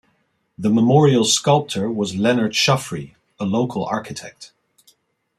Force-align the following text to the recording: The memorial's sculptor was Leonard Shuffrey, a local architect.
The 0.57 0.71
memorial's 0.71 1.31
sculptor 1.31 1.87
was 1.91 2.15
Leonard 2.15 2.53
Shuffrey, 2.53 3.13
a 3.39 3.45
local 3.45 3.85
architect. 3.85 4.51